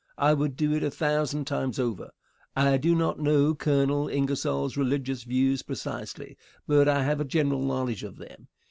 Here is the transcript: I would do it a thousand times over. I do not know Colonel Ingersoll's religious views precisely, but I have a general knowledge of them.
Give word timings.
I 0.17 0.33
would 0.33 0.55
do 0.57 0.73
it 0.73 0.81
a 0.81 0.89
thousand 0.89 1.45
times 1.45 1.77
over. 1.77 2.09
I 2.55 2.77
do 2.77 2.95
not 2.95 3.19
know 3.19 3.53
Colonel 3.53 4.07
Ingersoll's 4.09 4.75
religious 4.75 5.21
views 5.25 5.61
precisely, 5.61 6.39
but 6.65 6.87
I 6.89 7.03
have 7.03 7.19
a 7.19 7.23
general 7.23 7.61
knowledge 7.61 8.01
of 8.03 8.17
them. 8.17 8.47